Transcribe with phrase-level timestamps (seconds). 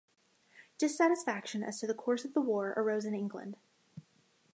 [0.79, 3.55] Dissatisfaction as to the course of the war arose in England.